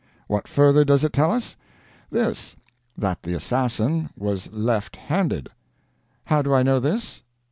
What 0.25 0.47
further 0.47 0.83
does 0.83 1.03
it 1.03 1.13
tell 1.13 1.29
us? 1.31 1.55
This: 2.09 2.55
that 2.97 3.21
the 3.21 3.35
assassin 3.35 4.09
was 4.17 4.51
left 4.51 4.95
handed. 4.95 5.49
How 6.23 6.41
do 6.41 6.51
I 6.55 6.63
know 6.63 6.79
this? 6.79 7.21